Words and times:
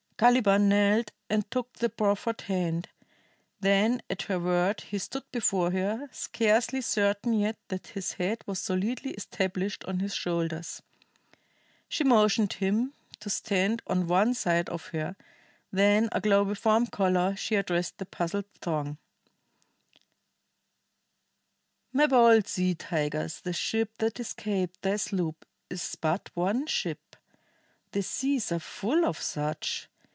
Caliban 0.21 0.67
knelt 0.69 1.13
and 1.31 1.49
took 1.49 1.73
the 1.79 1.89
proffered 1.89 2.41
hand, 2.41 2.89
then 3.59 4.03
at 4.07 4.21
her 4.21 4.37
word 4.39 4.81
he 4.81 4.99
stood 4.99 5.23
before 5.31 5.71
her, 5.71 6.09
scarcely 6.11 6.79
certain 6.79 7.33
yet 7.33 7.57
that 7.69 7.87
his 7.87 8.11
head 8.11 8.43
was 8.45 8.59
solidly 8.59 9.13
established 9.15 9.83
on 9.85 9.97
his 9.99 10.13
shoulders. 10.13 10.83
She 11.89 12.03
motioned 12.03 12.53
him 12.53 12.93
to 13.19 13.31
stand 13.31 13.81
on 13.87 14.05
one 14.05 14.35
side 14.35 14.69
of 14.69 14.85
her, 14.89 15.15
then, 15.71 16.07
aglow 16.11 16.43
with 16.43 16.63
warm 16.63 16.85
color, 16.85 17.35
she 17.35 17.55
addressed 17.55 17.97
the 17.97 18.05
puzzled 18.05 18.45
throng: 18.61 18.99
"My 21.91 22.05
bold 22.05 22.47
sea 22.47 22.75
tigers, 22.75 23.41
the 23.41 23.53
ship 23.53 23.97
that 23.97 24.19
escaped 24.19 24.83
thy 24.83 24.97
sloop 24.97 25.47
is 25.71 25.97
but 25.99 26.29
one 26.35 26.67
ship. 26.67 27.15
The 27.91 28.03
seas 28.03 28.51
are 28.51 28.59
full 28.59 29.03
of 29.03 29.19
such. 29.19 29.87